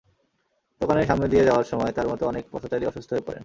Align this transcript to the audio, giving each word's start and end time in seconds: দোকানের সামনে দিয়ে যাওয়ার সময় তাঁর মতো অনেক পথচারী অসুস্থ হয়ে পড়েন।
দোকানের 0.81 1.05
সামনে 1.05 1.27
দিয়ে 1.27 1.43
যাওয়ার 1.45 1.63
সময় 1.63 1.91
তাঁর 1.91 2.07
মতো 2.07 2.23
অনেক 2.27 2.43
পথচারী 2.51 2.83
অসুস্থ 2.85 3.09
হয়ে 3.13 3.25
পড়েন। 3.27 3.39